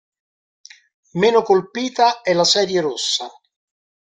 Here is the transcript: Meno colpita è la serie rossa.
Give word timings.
Meno 1.13 1.43
colpita 1.43 2.21
è 2.21 2.33
la 2.33 2.43
serie 2.43 2.81
rossa. 2.81 3.29